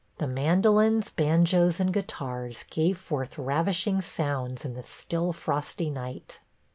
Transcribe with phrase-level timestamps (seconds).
[0.17, 6.39] The mandolins, banjos, and guitars gave forth ravishing sounds in the still frosty night.